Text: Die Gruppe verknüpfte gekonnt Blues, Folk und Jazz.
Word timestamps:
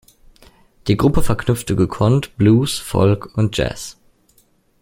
Die 0.87 0.97
Gruppe 0.97 1.21
verknüpfte 1.21 1.75
gekonnt 1.75 2.35
Blues, 2.35 2.79
Folk 2.79 3.37
und 3.37 3.55
Jazz. 3.55 3.99